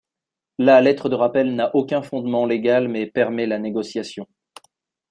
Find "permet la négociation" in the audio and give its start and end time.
3.05-4.27